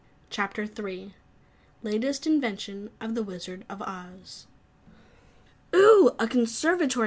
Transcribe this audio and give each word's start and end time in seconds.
CHAPTER 0.31 0.65
3 0.65 1.13
Latest 1.83 2.25
Invention 2.25 2.89
of 2.99 3.13
the 3.13 3.21
Wizard 3.21 3.65
of 3.69 3.83
Oz 3.83 4.47
"Ooooooh! 5.75 6.15
A 6.17 6.27
conservatory!" 6.27 6.99